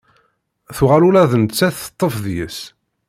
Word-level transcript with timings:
Tuɣal 0.75 1.03
ula 1.09 1.31
d 1.31 1.33
nettat 1.37 1.77
teṭṭef 1.83 2.15
deg-s. 2.25 2.59